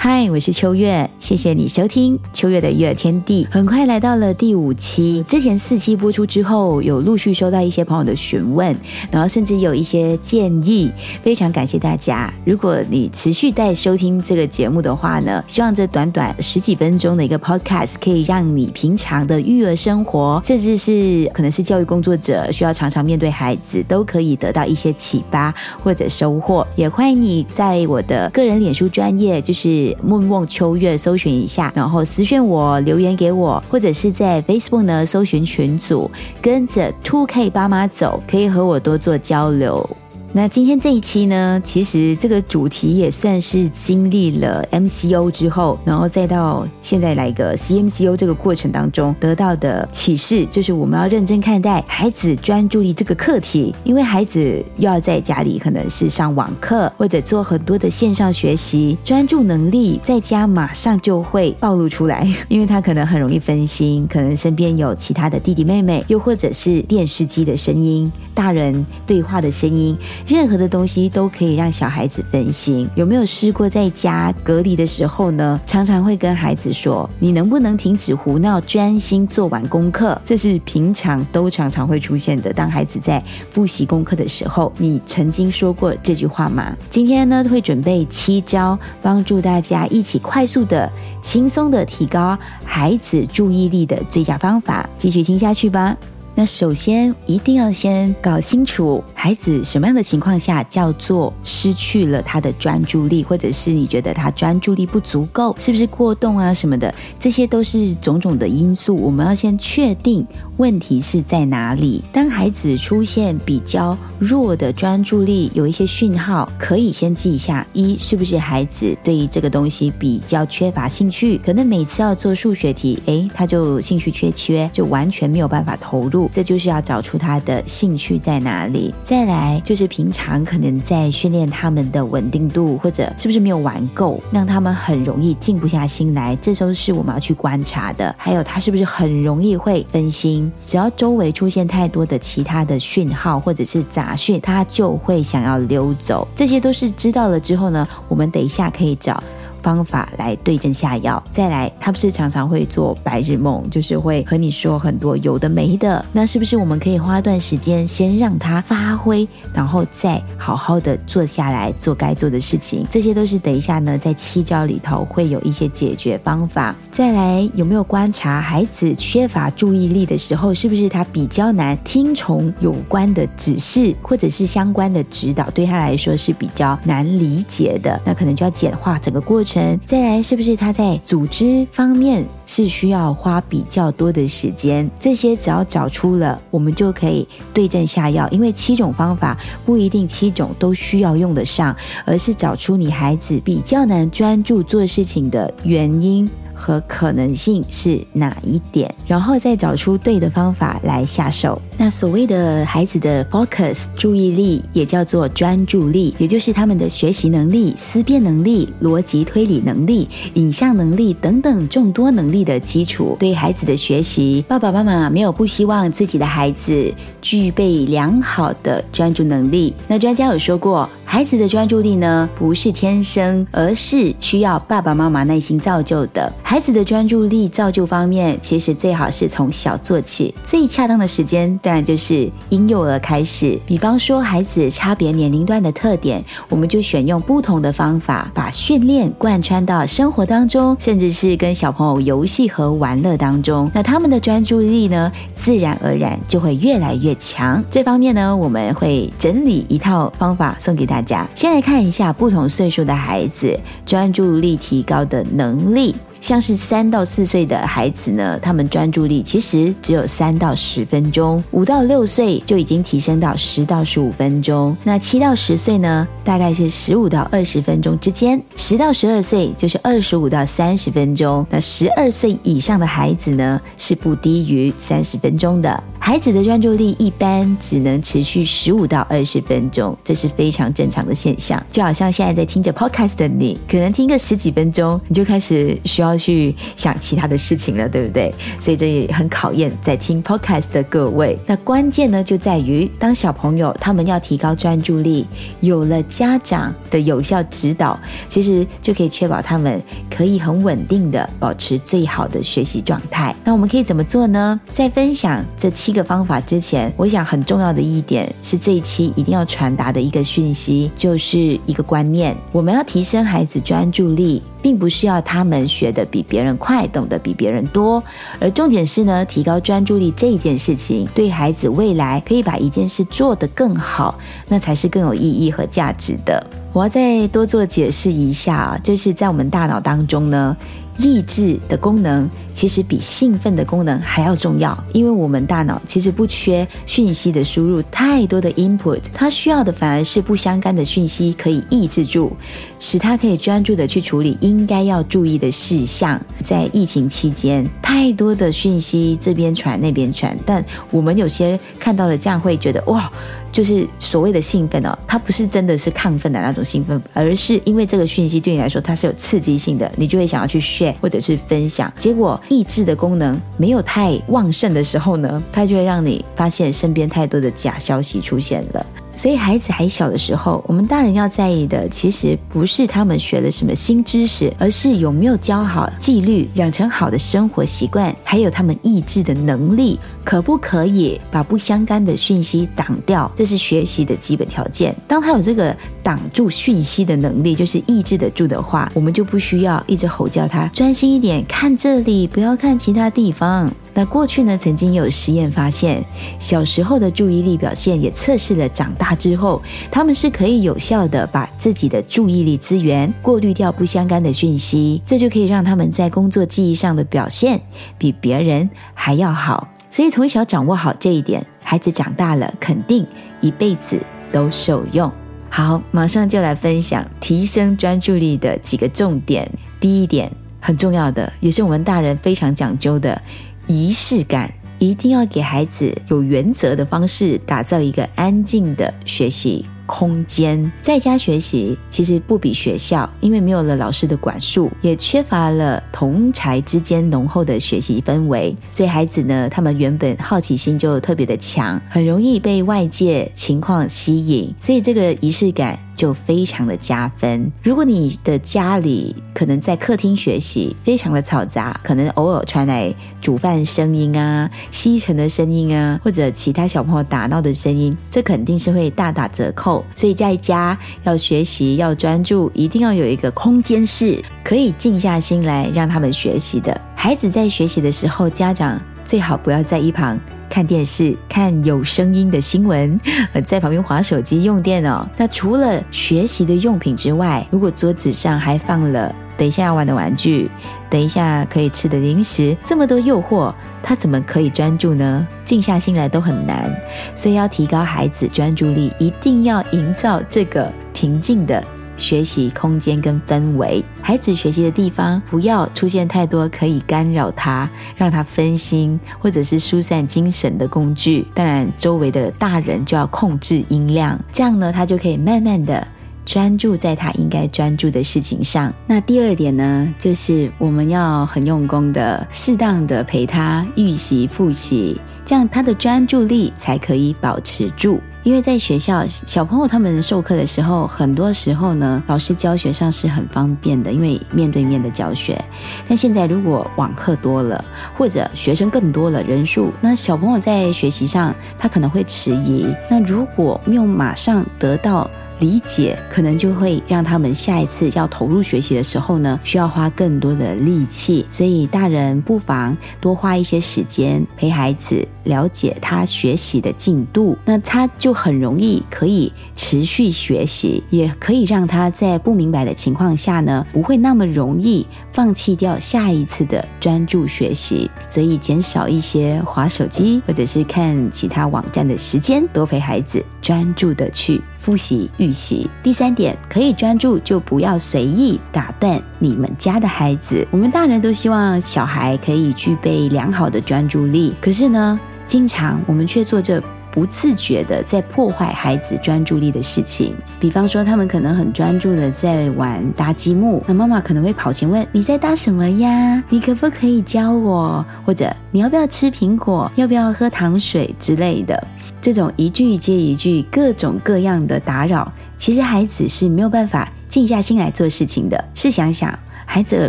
[0.00, 3.44] 嗨，我是秋月，谢谢你收听秋月的育儿天地。
[3.50, 8.72] 很快来到了第五期，之前四期播出之后，有陆续收到一些朋友的询问，
[9.10, 10.88] 然后甚至有一些建议，
[11.20, 12.32] 非常感谢大家。
[12.44, 26.64] 如果你持续在收听这个节目的话呢，希望这短短十几分钟的一个 podcast 可以让你平常的育儿生活，甚至是可能是教育工作者需要常常面对孩子，都可以得到一些启发或者收获。
[26.76, 29.87] 也欢迎你在我的个人脸书专业，就是。
[30.02, 39.88] 梦梦秋月，搜寻一下，然后私讯我留言给我，或者是在 Facebook 呢搜寻群组，跟着 Two K 爸妈走，可以和我多做交流。
[40.34, 69.96] 那今天这一期呢，其实这个主题也算是经历了 MCO 之后，然后再到现在来个 CMCO 这个过程当中得到的启示，就是我们要认真看待孩子专注力这个课题，因为孩子又要在家里可能是上网课或者做很多的线上学习，专注能力在家马上就会暴露出来， 因为他可能很容易分心，可能身边有其他的弟弟妹妹，又或者是电视机的声音、大人对话的声音。
[70.26, 72.88] 任何的东西都可以让小孩子分心。
[72.94, 75.60] 有没有试过在家隔离的时候呢？
[75.66, 82.52] 常常会跟孩子说：“你能不能停止胡闹，专心做完功课？”这是平常都常常会出现的。
[82.52, 86.76] 当孩子在复习功课的时候，你曾经说过这句话吗？
[86.90, 90.90] 今天呢，会准备七招，帮助大家一起快速的、
[91.22, 94.88] 轻松的提高孩子注意力的最佳方法。
[94.98, 95.96] 继续听下去吧。
[96.38, 106.94] 那首先一定要先搞清楚孩子什么样的情况下叫做失去了他的专注力，或者是你觉得他专注力不足够，是不是过动啊什么的？
[107.18, 110.24] 这些都是种种的因素，我们要先确定
[110.58, 112.04] 问题是在哪里。
[112.12, 121.36] 当孩子出现比较弱的专注力，有一些讯号可以先记一下：一是不是孩子对于这个东西比较缺乏兴趣？
[121.44, 126.27] 可能每次要做数学题，诶，他就兴趣缺缺，就完全没有办法投入。
[126.32, 128.94] 这就是要找出他的兴趣在哪里。
[129.02, 136.36] 再来就是平常可能在训练他们的稳定度，或者是不是没有玩够，让他们很容易静不下心来。
[136.40, 138.14] 这时候是我们要去观察的。
[138.18, 140.50] 还有他是不是很容易会分心？
[140.64, 146.26] 只要周围出现太多的其他的讯号或者是杂讯，他就会想要溜走。
[146.36, 149.22] 这些都是知道了之后呢，我们等一下可以找。
[149.68, 156.02] 方法来对症下药，再来，他不是常常会做白日梦，就是会和你说很多有的没的。
[156.10, 162.86] 那是不是我们可以花一段时间先让他发挥，然后再好好的坐下来做该做的事情？
[162.90, 166.74] 这些都是等一下呢，在七招里头会有一些解决方法。
[166.90, 178.00] 再来，有没有观察孩子缺乏注意力的时候，是不是他比较难听从有关的指示，或者是相关的指导，对他来说是比较难理解的？
[178.06, 179.57] 那可能就要简化整个过程。
[179.86, 184.88] 再来，是不是他在组织方面是需要花比较多的时间？
[185.00, 188.28] 这些只要找出了，我们就可以对症下药。
[188.30, 191.74] 因为七种方法不一定七种都需要用得上，
[192.04, 196.28] 而是找出你孩子比较难专注做事情的原因。
[196.58, 201.60] 和可能性是哪一点，然后再找出对的方法来下手。
[201.76, 213.16] 那所谓的孩子的 focus 注意力，也叫做专注力，也就是他们的学习能力、思辨能力、逻辑推理能力、影像能力等等众多能力的基础。
[213.20, 216.92] 对孩子的学习，爸爸妈妈没有不希望自己的孩子
[217.22, 219.72] 具备良好的专注能力。
[219.86, 220.88] 那专家有说过。
[221.10, 226.30] 孩子的专注力呢，不是天生，而是需要爸爸妈妈耐心造就的。
[226.50, 233.60] 孩子的专注力造就方面，其实最好是从小做起，最恰当的时间当然就是婴幼儿开始。
[233.66, 243.70] 比方说，孩子差别年龄段的特点，我们就选用不同的方法，把训练贯穿到生活当中，甚至是跟小朋友游戏和玩乐当中。
[243.74, 247.62] 那他们的专注力呢，自然而然就会越来越强。
[247.70, 251.28] 这方面呢，我们会整理一套方法送给大家。
[251.34, 255.94] 先来看一下不同岁数的孩子专注力提高的能力。
[256.20, 264.76] 像是三到四岁的孩子呢，他们专注力其实只有三到十分钟；五到六岁就已经提升到十到十五分钟。
[264.84, 271.46] 那七到十岁呢，大概是十五到二十分钟之间；十到十二岁就是二十五到三十分钟。
[271.50, 275.82] 那十二岁以上的孩子呢，是不低于三十分钟的。
[276.08, 281.62] 孩子的专注力一般只能持续十五到二十分钟，这是非常正常的现象。
[281.70, 288.34] 就好像现在在听着 podcast 的你，可能听个十几分钟，你就开始需要去想其他的事情了，对不对？
[288.58, 291.38] 所以这也很考验在听 podcast 的各位。
[291.46, 295.26] 那关键呢，就在于当小朋友他们要提高专注力，
[295.60, 298.00] 有了家长的有效指导，
[298.30, 299.78] 其实就可以确保他们
[300.08, 303.36] 可以很稳定的保持最好的学习状态。
[303.44, 304.58] 那我们可以怎么做呢？
[304.72, 314.42] 在分享这七个的方法之前，我想很重要的一点是这一期一定要传达的一个讯息，就是一个观念：我们要提升孩子专注力。
[314.60, 318.02] 并不是要他们学的比别人快，懂得比别人多，
[318.40, 324.18] 而重点是呢，提高专注力这件事情，对孩子未来可以把一件事做得更好，
[324.48, 326.44] 那才是更有意义和价值的。
[326.72, 330.56] 我要再多做解释一下啊，就是在我们大脑当中呢。
[331.00, 342.36] 意志的功能其实比兴奋的功能还要重要，因为我们大脑其实不缺讯息的输入，太多的 input，它需要的反而是不相干的讯息，可以抑制住，
[342.80, 346.20] 使它可以专注的去处理应该要注意的事项。
[346.40, 353.08] 在疫情期间，太多的讯息这边传那边传，但我们有些看到了这样会觉得哇。
[353.50, 361.90] 就是所谓的兴奋哦，它不是真的是亢奋的那种兴奋，而是因为这个讯息对你来说它是有刺激性的，你就会想要去 share 或者是分享。
[361.96, 368.86] 结果抑制的功能没有太旺盛的时候呢，它就会让你发现身边太多的假消息出现了。
[369.18, 383.28] 所以孩子还小的时候，我们大人要在意的，其实不是他们学了什么新知识，而是有没有教好纪律，养成好的生活习惯，还有他们意志的能力，可不可以把不相干的讯息挡掉？
[383.34, 384.94] 这是学习的基本条件。
[385.08, 393.68] 当他有这个挡住讯息的能力，就是抑制得住的话，我们就不需要一直吼叫他专心一点，看这里，不要看其他地方。
[393.98, 396.00] 那过去呢，曾经有实验发现，
[396.38, 399.60] 小时候的注意力表现也测试了长大之后，
[399.90, 407.60] 他们是可以有效的把自己的注意力资源过滤掉不相干的讯息，这就可以让他们在工作记忆上的表现
[407.98, 409.66] 比别人还要好。
[409.90, 413.04] 所以从小掌握好这一点，孩子长大了肯定
[413.40, 414.00] 一辈子
[414.30, 415.10] 都受用。
[415.50, 419.50] 好，马上就来分享提升专注力的几个重点。
[419.80, 420.30] 第一点
[420.60, 423.20] 很重要的，也是我们大人非常讲究的。
[423.68, 430.72] 仪式感一定要给孩子有原则的方式，打造一个安静的学习空间。
[430.80, 445.78] 在家学习其实不比学校，因为没有了老师的管束，也缺乏了同才之间浓厚的学习氛围，所以孩子呢，他们原本好奇心就特别的强，很容易被外界情况吸引，所以这个仪式感。
[445.98, 447.50] 就非常的加分。
[447.60, 459.84] 如果你的家里可能在客厅学习，非常的嘈杂，可能偶尔传来煮饭声音啊、吸尘的声音啊，或者其他小朋友打闹的声音，这肯定是会大打折扣。
[459.96, 466.80] 所以在家要学习要专注，一定要有一个空间是可以静下心来让他们学习的。
[466.94, 470.16] 孩子在学习的时候，家长最好不要在一旁。
[470.48, 472.98] 看电视、看有声音的新闻，
[473.32, 475.08] 呃，在旁边划手机、用电脑。
[475.16, 480.50] 那除了学习的用品之外，如果桌子上还放了等一下要玩的玩具，
[480.90, 485.26] 等一下可以吃的零食，这么多诱惑，他怎么可以专注呢？
[485.44, 486.68] 静下心来都很难。
[487.14, 491.62] 所以要提高孩子专注力，一定要营造这个平静的。
[491.98, 501.26] 学习空间跟氛围，孩子学习的地方不要出现太多可以干扰他、让他分心或者是疏散精神的工具。
[501.34, 505.86] 当然，周围的大人就要控制音量，这样呢，他就可以慢慢的
[506.28, 508.70] 专注在他应该专注的事情上。
[508.86, 517.98] 那第二点呢，就是我们要很用功的、适当的陪他预习、复习，这样他的专注力才可以保持住。
[518.24, 525.42] 因为在学校，小朋友他们授课的时候，很多时候呢，老师教学上是很方便的，因为面对面的教学。
[525.88, 527.64] 但现在如果网课多了，
[527.96, 532.66] 或者学生更多了人数，那小朋友在学习上他可能会迟疑。
[532.90, 535.10] 那如果没有马上得到。
[535.40, 541.24] 理解可能就会让他们下一次要投入学习的时候呢，需要花更多的力气。
[541.30, 557.90] 所以大人不妨多花一些时间陪孩子了解他学习的进度，那他就很容易可以持续学习，也可以让他在不明白的情况下呢，不会那么容易放弃掉下一次的专注学习。
[558.08, 564.40] 所以减少一些划手机或者是看其他网站的时间，多陪孩子专注的去。
[564.68, 565.66] 复习预习。
[565.82, 570.46] 第三点，可以专注就不要随意打断你们家的孩子。
[570.50, 580.14] 我们大人都希望小孩可以具备良好的专注力，可是呢，经常我们却做着不自觉的在破坏孩子专注力的事情。
[580.40, 586.22] 比方说，他们可能很专注的在玩搭积木，那妈妈可能会跑前问：“你在搭什么呀？
[586.28, 589.70] 你可不可以教我？”或者“你要不要吃苹果？
[589.76, 591.66] 要不要喝糖水？”之类的。
[592.00, 598.42] 这种一句接一句、各种各样的打扰，其实孩子是没有办法静下心来做事情的。
[598.54, 599.18] 试想想。
[599.50, 599.88] 孩子耳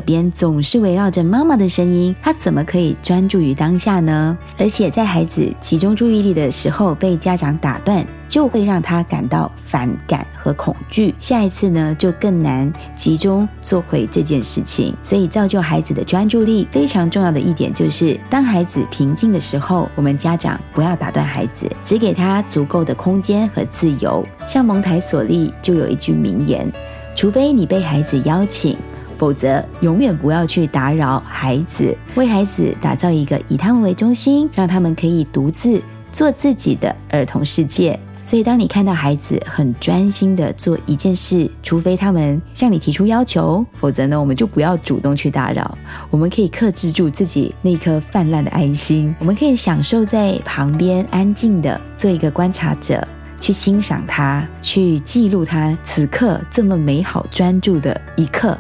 [0.01, 4.35] 边总是围绕着妈妈的声音，他怎么可以专注于当下呢？
[4.57, 11.13] 而且在孩子集中注意力的时候被家长打断，就会让他感到反感和恐惧。
[11.19, 14.95] 下一次呢，就更难集中做回这件事情。
[15.03, 24.25] 所以，造就孩子的专注力非常重要的一点就是，当孩子平静的时候，我们家长不要打断孩子，只给他足够的空间和自由。
[24.47, 26.71] 像蒙台梭利就有一句名言：
[27.13, 28.77] 除非你被孩子邀请。
[29.19, 35.81] 否则，永远不要去打扰孩子，为孩子打造一个以他们为中心，让他们可以独自
[36.13, 37.99] 做自己的儿童世界。
[38.25, 45.77] 所以，当你看到孩子很专心的做一件事，除非他们向你提出要求，否则呢，我们就不要主动去打扰。
[46.09, 53.05] 我们可以克制住自己那颗泛滥的爱心，我们可以享受在旁边安静的做一个观察者。
[53.39, 58.57] 去欣赏他，去记录他此刻这么美好专注的一刻，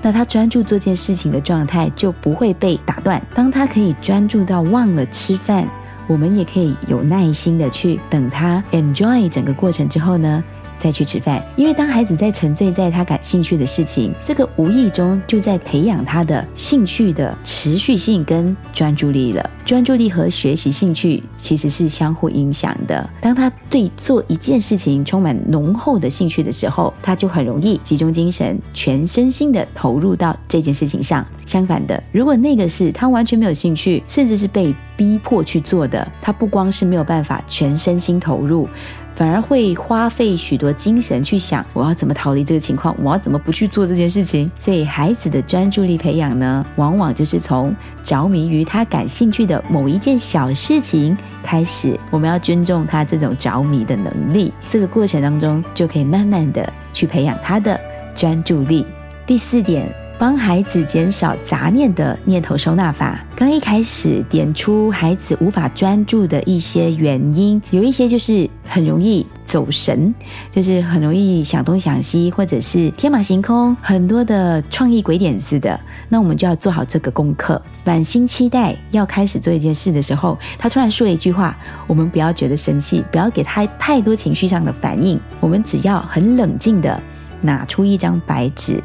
[0.00, 3.20] 那他专注做件事情的状态就不会被打断。
[3.34, 5.68] 当他可以专注到忘了吃饭，
[6.06, 10.42] 我们也可以有耐心的去等他 enjoy 整个过程之后呢？
[10.80, 19.50] 再去吃饭，因为当孩子在沉醉在他感兴趣的事情，这个无意中就在培养他的兴趣的持续性跟专注力了。
[19.66, 23.08] 专注力和学习兴趣其实是相互影响的。
[23.20, 31.24] 当他对做一件事情充满浓厚的兴趣的时候，他就很容易集中精神，全身心的投入到这件事情上。
[31.44, 38.68] 相反的，如果那个是他完全没有兴趣，甚至是被逼迫去做的，他不光是没有办法全身心投入。
[39.14, 44.50] 反而会花费许多精神去想我要怎么逃离这个情况，我要怎么不去做这件事情。
[44.58, 51.98] 所以孩子的专注力培养呢，往往就是从着迷于他感兴趣的某一件小事情开始。
[52.10, 57.80] 我们要尊重他这种着迷的能力，这个过程当中就可以慢慢的去培养他的
[58.14, 58.84] 专注力。
[59.26, 59.90] 第四点。
[60.20, 63.18] 帮孩子减少杂念的念头收纳法。
[63.34, 70.14] 刚一开始点出孩子无法专注的一些原因，有一些就是很容易走神，
[70.50, 75.80] 就是很容易想东想西，或者是天马行空，很多的创意鬼点子的。
[76.10, 87.02] 那我们就要做好这个功课，满心期待要开始做一件事的时候，他突然说一句话，我们不要觉得生气，不要给他太多情绪上的反应，我们只要很冷静的
[87.40, 88.82] 拿出一张白纸。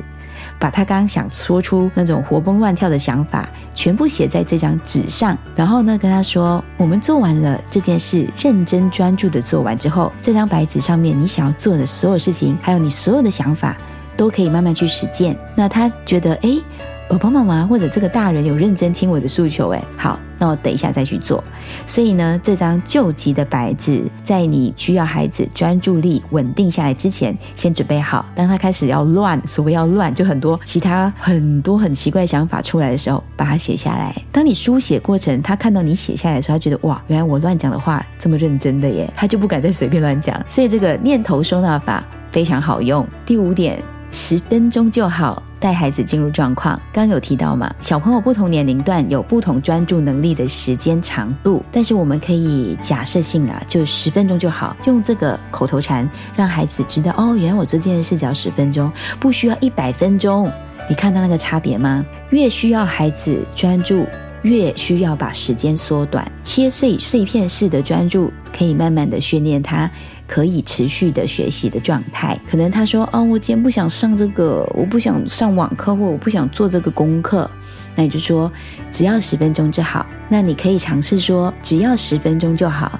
[0.59, 13.77] 把他刚想说出那种活蹦乱跳的想法全部写在这张纸上，然后呢跟他说：“我们做完了这件事，认真专注的做完之后，这张白纸上面你想要做的所有事情，还有你所有的想法，
[14.15, 16.59] 都可以慢慢去实践。”那他觉得，哎。
[17.07, 21.43] 爸爸妈妈或者这个大人有认真听我的诉求，哎，好，那我等一下再去做。
[21.85, 28.25] 所以呢，这张救急的白纸，在你需要孩子专注力稳定下来之前，先准备好。
[28.33, 34.13] 当他开始要乱，所谓要乱，就很多其他很多很奇怪想法出来的时候，把它写下来。
[34.31, 40.43] 当你书写过程，他看到你写下来的时候，他觉得哇，原来我乱讲的话这么认真的耶，他就不敢再随便乱讲。
[40.49, 43.07] 所以这个念头收纳法非常好用。
[43.27, 43.79] 第五点。
[44.11, 46.79] 十分钟就好，带孩子进入状况。
[46.93, 60.51] 刚有提到嘛，小朋友不同年龄段有不同专注能力的时间长度，但是我们可以假设性啊，就十分钟就好，用这个口头禅让孩子知道哦，原来我做这件事只要十分钟，不需要一百分钟。
[60.87, 62.05] 你看到那个差别吗？
[62.29, 64.05] 越需要孩子专注，
[64.43, 69.89] 越需要把时间缩短，切碎碎片式的专注，可以慢慢的训练他。
[70.27, 77.49] 可以持续的学习的状态，可能他说：“哦，我今天不想上这个，我不想上网课，或我不想做这个功课。”
[77.95, 78.51] 那你就说，
[78.91, 80.05] 只要十分钟就好。
[80.27, 82.99] 那你可以尝试说，只要十分钟就好。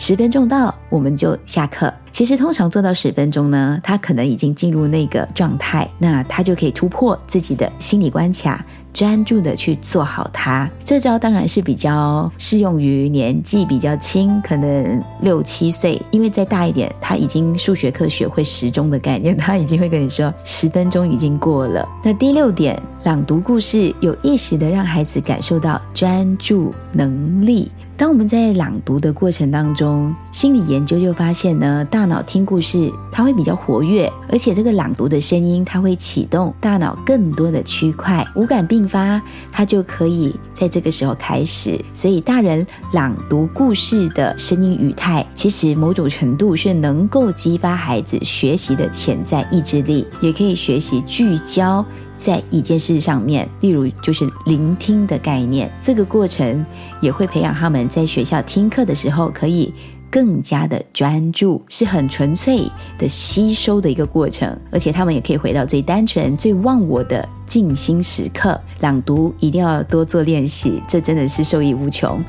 [0.00, 1.92] 十分钟到，我们就下课。
[2.10, 8.64] 其实通常做到十分钟呢，他可能已经进入那个状态，那他就可以突破自己的心理关卡。
[8.92, 21.88] 专注的去做好它，这招当然是比较适用于年纪比较轻，可能六七岁，因为再大一点，他已经数学课学会时钟的概念，他已经会跟你说十分钟已经过了。
[22.02, 27.70] 那第六点，朗读故事，有意识的让孩子感受到专注能力。
[28.00, 39.20] 当我们在朗读的过程当中，心理研究就发现呢，大脑听故事它会比较活跃，而且这个朗读的声音它会启动大脑更多的区块，五感并发，
[39.52, 41.78] 它就可以在这个时候开始。
[41.92, 51.84] 所以大人朗读故事的声音语态，其实某种程度是能够激发孩子学习的潜在意志力，也可以学习聚焦。
[52.20, 56.64] 在一件事上面，例如就是聆听的概念，这个过程
[57.00, 59.72] 也会培养他们在学校听课的时候可以
[60.10, 68.60] 更加的专注，是很纯粹的吸收的一个过程，而且他们也可以回到最单纯、最忘我的静心时刻。
[68.80, 72.22] 朗读一定要多做练习，这真的是受益无穷。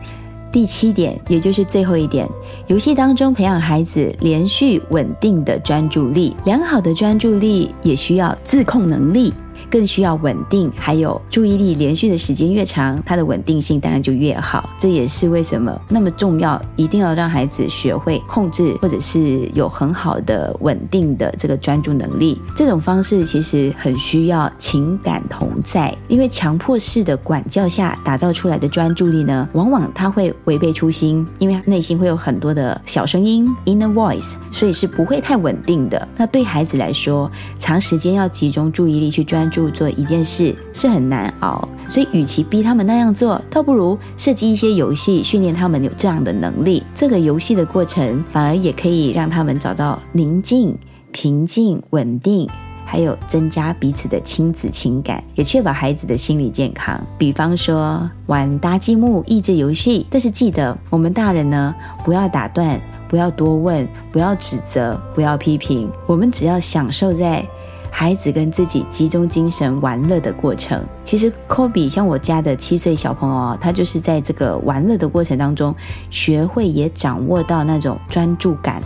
[0.51, 2.27] 第七点，也就是最后一点，
[2.67, 9.33] 游戏当中培养孩子连续稳定的专注力，良好的专注力也需要自控能力。
[9.71, 14.69] 更需要稳定，还有注意力连续的时间越长，它的稳定性当然就越好。
[14.77, 22.37] 这也是为什么那么重要，一定要让孩子学会控制，或者是有很好的稳定的这个专注能力。
[22.53, 36.05] 这种方式其实很需要情感同在，因为强迫式的管教下打造出来的专注力呢，往往他会违背初心，因为内心会有很多的小声音 （inner voice），所以是不会太稳定的。
[36.17, 39.60] 那对孩子来说，长时间要集中注意力去专注。
[39.69, 46.83] 做一件事是很难熬，所以与其逼他们那样做，倒不如设计一些游戏，训练他们有这样的能力。
[46.95, 50.77] 这个游戏的过程反而也可以让他们找到宁静、
[51.11, 52.49] 平静、稳定，
[52.85, 56.99] 还有增加彼此的亲子情感，也确保孩子的心理健康。
[57.17, 67.45] 比方说玩搭积木益智游戏，但是记得我们大人呢，不要打断，不要多问，不要指责，不要批评，我们只要享受在。
[67.91, 75.75] 孩子跟自己集中精神玩乐的过程，其实科比像我家的七岁小朋友啊他就是在这个玩乐的过程当中，
[76.09, 78.81] 学会也掌握到那种专注感。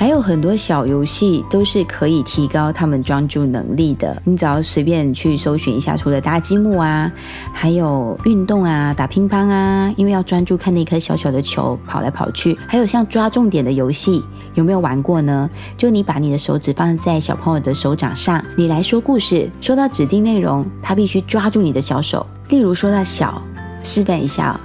[0.00, 4.16] 还有很多小游戏都是可以提高他们专注能力的。
[4.24, 7.12] 你只要随便去搜寻一下，除了搭积木啊，
[7.52, 12.56] 还有运动啊，打乒乓啊，因为要专注看那颗小小的球跑来跑去。
[12.66, 15.50] 还有像抓重点的游戏，有没有玩过呢？
[15.76, 22.26] 就你把你的手指放在小朋友的手掌上，你来说故事，说到指定内容，他必须抓住你的小手。
[22.48, 23.42] 例如说到小，
[23.82, 24.58] 示范一下。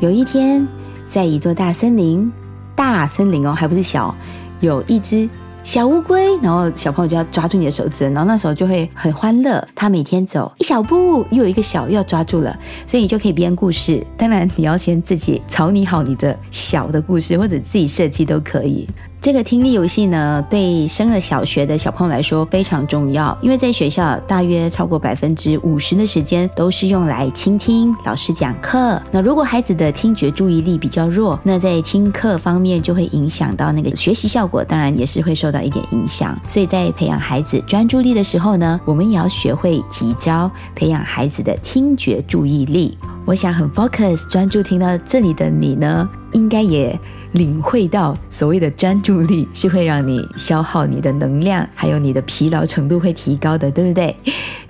[0.00, 0.68] 有一天，
[1.06, 2.30] 在一座大森林，
[2.76, 4.14] 大森林哦，还不是小。
[4.64, 5.28] 有一只
[5.62, 9.66] 小乌龟，然后小朋友就要抓住你的手指，然后那时候就会很欢乐。
[9.74, 14.04] 他每天走一小步，又有一个小要抓住了，所以你就可以编故事。
[14.16, 18.88] 当然，你要先自己草拟好你的小的故事，或者自己设计都可以。
[19.24, 29.00] 这个听力游戏呢，对升了小学的小朋友来说非常重要，因为在学校大约超过百分之五十的时间都是用来倾听老师讲课。
[29.10, 36.38] 那如果孩子的听觉注意力比较弱，那在听课方面就会影响到那个学习效果，当然也是会受到一点影响。
[36.46, 42.98] 所以在培养孩子专注力的时候呢，我们也要学会几招培养孩子的听觉注意力。
[43.24, 47.00] 我想很 focus 专注听到这里的你呢，应该也。
[47.34, 54.16] 领会到所谓的专注力是会让你消耗你的能量，还有你的疲劳程度会提高的，对不对？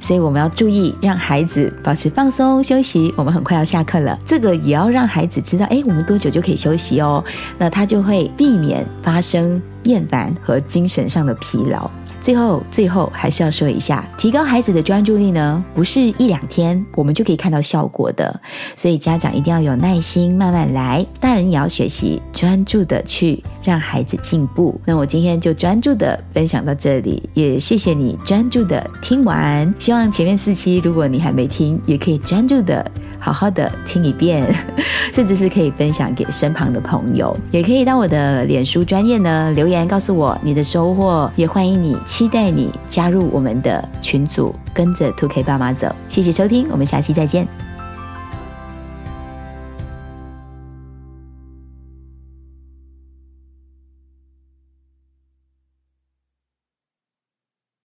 [0.00, 3.12] 所以我们要注意让孩子保持放松休息。
[3.16, 7.24] 我们很快要下课了，这个也要让孩子知道，哎，我们多久就可以休息哦？
[7.58, 11.90] 那他就会避免发生厌烦和精神上的疲劳。
[12.24, 18.40] 最后，最后还是要说一下，提高孩子的专注力呢，不是一两天我们就可以看到效果的，
[18.74, 21.04] 所以家长一定要有耐心，慢慢来。
[21.20, 24.80] 大人也要学习专注的去让孩子进步。
[24.86, 29.74] 那我今天就专注的分享到这里，也谢谢你专注的听完。
[29.78, 32.90] 希望前面四期如果你还没听，也可以专注的。
[33.24, 34.54] 好好的听一遍，
[35.10, 45.90] 甚至是可以分享给身旁的朋友，也可以到我的脸书专业呢留言告诉我你的收获，也欢迎你，期待你加入我们的群组，跟着 Two K 爸妈走。
[46.06, 47.48] 谢谢收听，我们下期再见。